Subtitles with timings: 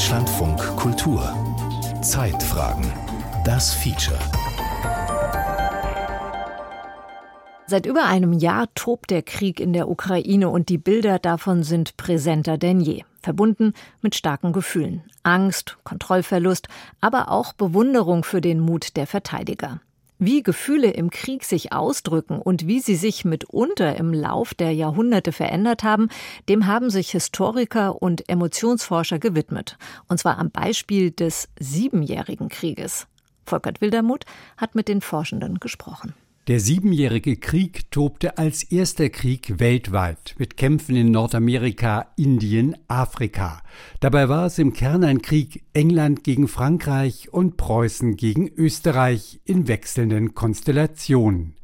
[0.00, 1.20] Deutschlandfunk Kultur
[2.00, 2.90] Zeitfragen
[3.44, 4.18] Das Feature
[7.66, 11.98] Seit über einem Jahr tobt der Krieg in der Ukraine und die Bilder davon sind
[11.98, 15.02] präsenter denn je, verbunden mit starken Gefühlen.
[15.22, 16.68] Angst, Kontrollverlust,
[17.02, 19.82] aber auch Bewunderung für den Mut der Verteidiger.
[20.22, 25.32] Wie Gefühle im Krieg sich ausdrücken und wie sie sich mitunter im Lauf der Jahrhunderte
[25.32, 26.10] verändert haben,
[26.46, 29.78] dem haben sich Historiker und Emotionsforscher gewidmet.
[30.08, 33.06] Und zwar am Beispiel des Siebenjährigen Krieges.
[33.46, 34.26] Volkert Wildermuth
[34.58, 36.12] hat mit den Forschenden gesprochen.
[36.50, 43.62] Der Siebenjährige Krieg tobte als erster Krieg weltweit mit Kämpfen in Nordamerika, Indien, Afrika.
[44.00, 49.68] Dabei war es im Kern ein Krieg England gegen Frankreich und Preußen gegen Österreich in
[49.68, 51.54] wechselnden Konstellationen.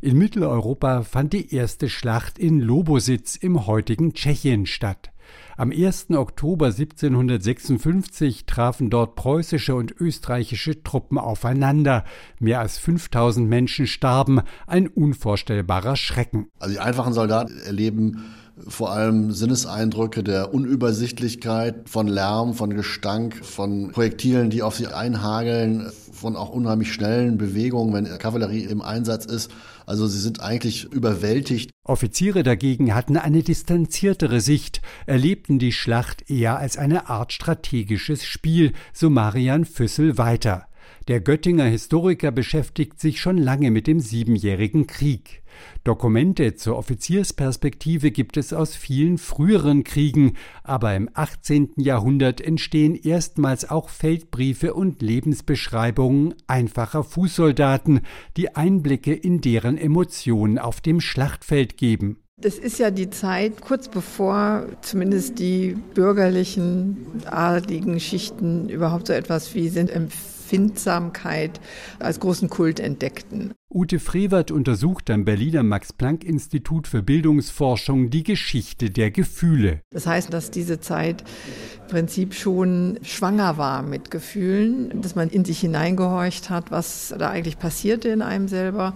[0.00, 5.10] In Mitteleuropa fand die erste Schlacht in Lobositz im heutigen Tschechien statt.
[5.58, 6.10] Am 1.
[6.10, 12.04] Oktober 1756 trafen dort preußische und österreichische Truppen aufeinander.
[12.38, 16.48] Mehr als 5000 Menschen starben, ein unvorstellbarer Schrecken.
[16.58, 18.22] Also die einfachen Soldaten erleben
[18.66, 25.90] vor allem Sinneseindrücke der Unübersichtlichkeit, von Lärm, von Gestank, von Projektilen, die auf sie einhageln,
[26.12, 29.50] von auch unheimlich schnellen Bewegungen, wenn Kavallerie im Einsatz ist.
[29.84, 31.70] Also sie sind eigentlich überwältigt.
[31.84, 38.72] Offiziere dagegen hatten eine distanziertere Sicht, erlebten die Schlacht eher als eine Art strategisches Spiel,
[38.92, 40.66] so Marian Füssel weiter.
[41.08, 45.42] Der Göttinger Historiker beschäftigt sich schon lange mit dem Siebenjährigen Krieg.
[45.84, 51.74] Dokumente zur Offiziersperspektive gibt es aus vielen früheren Kriegen, aber im 18.
[51.76, 58.00] Jahrhundert entstehen erstmals auch Feldbriefe und Lebensbeschreibungen einfacher Fußsoldaten,
[58.36, 62.18] die Einblicke in deren Emotionen auf dem Schlachtfeld geben.
[62.38, 69.54] Das ist ja die Zeit kurz bevor zumindest die bürgerlichen, adligen Schichten überhaupt so etwas
[69.54, 69.88] wie sind
[70.46, 71.60] Empfindsamkeit
[71.98, 73.52] als großen Kult entdeckten.
[73.68, 79.80] Ute Frevert untersucht am Berliner Max-Planck-Institut für Bildungsforschung die Geschichte der Gefühle.
[79.90, 81.24] Das heißt, dass diese Zeit
[81.82, 87.30] im Prinzip schon schwanger war mit Gefühlen, dass man in sich hineingehorcht hat, was da
[87.30, 88.94] eigentlich passierte in einem selber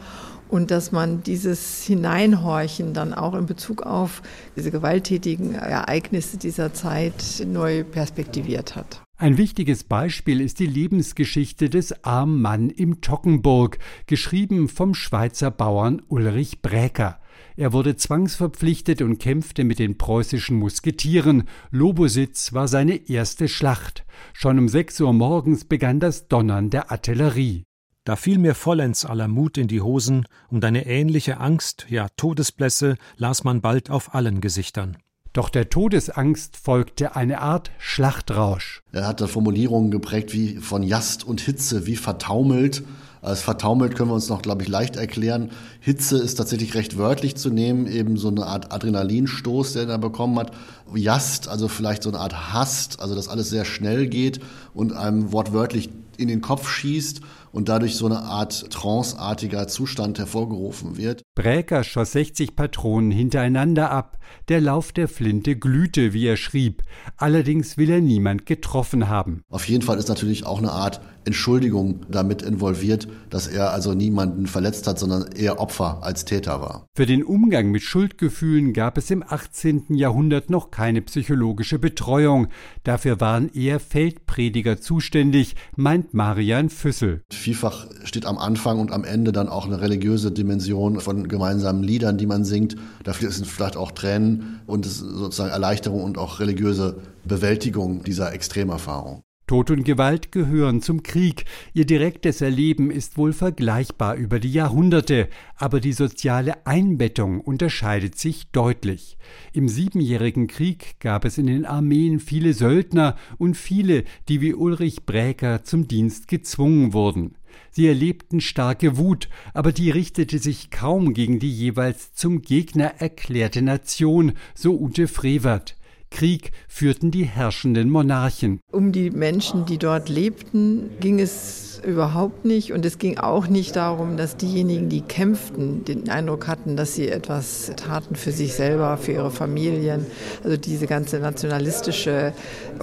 [0.49, 4.23] und dass man dieses Hineinhorchen dann auch in Bezug auf
[4.57, 9.03] diese gewalttätigen Ereignisse dieser Zeit neu perspektiviert hat.
[9.21, 16.01] Ein wichtiges Beispiel ist die Lebensgeschichte des armen Mann im Tockenburg, geschrieben vom Schweizer Bauern
[16.09, 17.21] Ulrich Bräker.
[17.55, 21.45] Er wurde zwangsverpflichtet und kämpfte mit den preußischen Musketieren.
[21.71, 24.07] Lobositz war seine erste Schlacht.
[24.33, 27.65] Schon um sechs Uhr morgens begann das Donnern der Artillerie.
[28.05, 32.97] Da fiel mir vollends aller Mut in die Hosen, und eine ähnliche Angst, ja Todesblässe,
[33.19, 34.97] las man bald auf allen Gesichtern.
[35.33, 38.83] Doch der Todesangst folgte eine Art Schlachtrausch.
[38.91, 42.83] Er hatte Formulierungen geprägt wie von Jast und Hitze, wie vertaumelt.
[43.23, 45.51] Als vertaumelt können wir uns noch, glaube ich, leicht erklären.
[45.79, 50.37] Hitze ist tatsächlich recht wörtlich zu nehmen, eben so eine Art Adrenalinstoß, der er bekommen
[50.37, 50.53] hat.
[50.95, 54.41] Jast, also vielleicht so eine Art Hast, also dass alles sehr schnell geht
[54.75, 57.21] und einem wortwörtlich in den Kopf schießt
[57.53, 61.23] und dadurch so eine Art tranceartiger Zustand hervorgerufen wird.
[61.35, 64.19] Bräker schoss 60 Patronen hintereinander ab.
[64.49, 66.83] Der Lauf der Flinte glühte, wie er schrieb.
[67.17, 69.43] Allerdings will er niemand getroffen haben.
[69.49, 74.47] Auf jeden Fall ist natürlich auch eine Art Entschuldigung damit involviert, dass er also niemanden
[74.47, 76.87] verletzt hat, sondern eher Opfer als Täter war.
[76.97, 79.95] Für den Umgang mit Schuldgefühlen gab es im 18.
[79.95, 82.49] Jahrhundert noch keine psychologische Betreuung.
[82.85, 87.23] Dafür waren eher Feldprediger zuständig, meint Marian Füssel.
[87.41, 92.19] Vielfach steht am Anfang und am Ende dann auch eine religiöse Dimension von gemeinsamen Liedern,
[92.19, 92.77] die man singt.
[93.03, 99.23] Dafür sind vielleicht auch Tränen und sozusagen Erleichterung und auch religiöse Bewältigung dieser Extremerfahrung.
[99.51, 101.45] Tod und Gewalt gehören zum Krieg.
[101.75, 108.53] Ihr direktes Erleben ist wohl vergleichbar über die Jahrhunderte, aber die soziale Einbettung unterscheidet sich
[108.53, 109.19] deutlich.
[109.53, 115.05] Im Siebenjährigen Krieg gab es in den Armeen viele Söldner und viele, die wie Ulrich
[115.05, 117.35] Bräker zum Dienst gezwungen wurden.
[117.73, 123.63] Sie erlebten starke Wut, aber die richtete sich kaum gegen die jeweils zum Gegner erklärte
[123.63, 125.75] Nation, so Ute Frevert.
[126.11, 128.61] Krieg führten die herrschenden Monarchen.
[128.73, 132.73] Um die Menschen, die dort lebten, ging es überhaupt nicht.
[132.73, 137.09] Und es ging auch nicht darum, dass diejenigen, die kämpften, den Eindruck hatten, dass sie
[137.09, 140.07] etwas taten für sich selber, für ihre Familien.
[140.45, 142.33] Also diese ganze nationalistische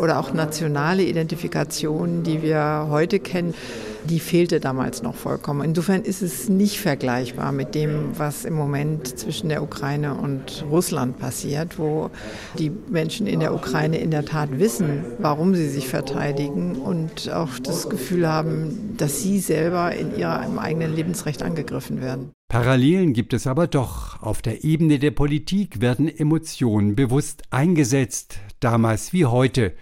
[0.02, 3.54] oder auch nationale Identifikation, die wir heute kennen,
[4.08, 5.62] die fehlte damals noch vollkommen.
[5.62, 11.20] Insofern ist es nicht vergleichbar mit dem, was im Moment zwischen der Ukraine und Russland
[11.20, 12.10] passiert, wo
[12.58, 17.60] die Menschen in der Ukraine in der Tat wissen, warum sie sich verteidigen und auch
[17.60, 22.32] das Gefühl haben, dass sie selber in ihrem eigenen Lebensrecht angegriffen werden.
[22.50, 24.22] Parallelen gibt es aber doch.
[24.22, 29.74] Auf der Ebene der Politik werden Emotionen bewusst eingesetzt, damals wie heute.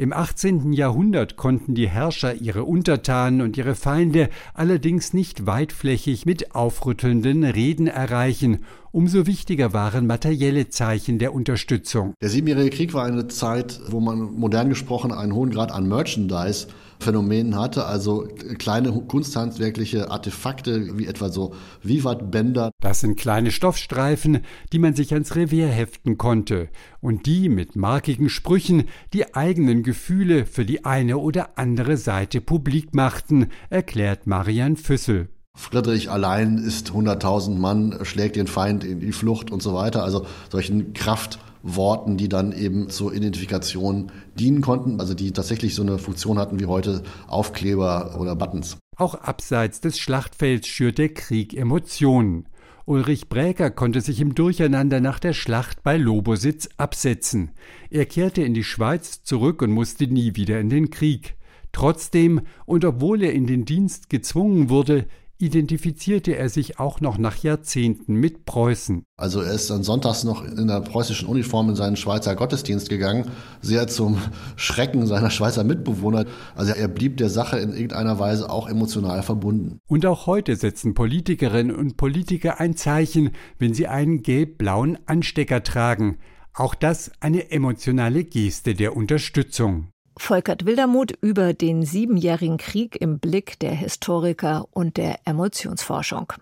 [0.00, 0.72] Im 18.
[0.72, 7.86] Jahrhundert konnten die Herrscher ihre Untertanen und ihre Feinde allerdings nicht weitflächig mit aufrüttelnden Reden
[7.86, 8.64] erreichen.
[8.92, 12.14] Umso wichtiger waren materielle Zeichen der Unterstützung.
[12.20, 16.66] Der Siebenjährige Krieg war eine Zeit, wo man modern gesprochen einen hohen Grad an Merchandise
[16.98, 18.28] Phänomenen hatte, also
[18.58, 22.72] kleine kunsthandwerkliche Artefakte wie etwa so Vivat-Bänder.
[22.80, 24.40] Das sind kleine Stoffstreifen,
[24.72, 26.68] die man sich ans Revier heften konnte
[27.00, 32.92] und die mit markigen Sprüchen die eigenen Gefühle für die eine oder andere Seite publik
[32.92, 35.28] machten, erklärt Marian Füssel.
[35.70, 40.02] Friedrich allein ist 100.000 Mann, schlägt den Feind in die Flucht und so weiter.
[40.02, 45.82] Also solchen Kraft Worten, die dann eben zur Identifikation dienen konnten, also die tatsächlich so
[45.82, 48.78] eine Funktion hatten wie heute Aufkleber oder Buttons.
[48.96, 52.48] Auch abseits des Schlachtfelds schürt der Krieg Emotionen.
[52.86, 57.52] Ulrich Bräker konnte sich im Durcheinander nach der Schlacht bei Lobositz absetzen.
[57.90, 61.36] Er kehrte in die Schweiz zurück und musste nie wieder in den Krieg.
[61.72, 65.06] Trotzdem, und obwohl er in den Dienst gezwungen wurde,
[65.40, 69.04] identifizierte er sich auch noch nach Jahrzehnten mit Preußen.
[69.16, 73.30] Also er ist dann sonntags noch in der preußischen Uniform in seinen Schweizer Gottesdienst gegangen,
[73.60, 74.18] sehr zum
[74.56, 76.26] Schrecken seiner Schweizer Mitbewohner.
[76.54, 79.78] Also er blieb der Sache in irgendeiner Weise auch emotional verbunden.
[79.88, 86.18] Und auch heute setzen Politikerinnen und Politiker ein Zeichen, wenn sie einen gelb-blauen Anstecker tragen.
[86.52, 89.89] Auch das eine emotionale Geste der Unterstützung.
[90.16, 96.32] Volkert Wildermuth über den Siebenjährigen Krieg im Blick der Historiker und der Emotionsforschung.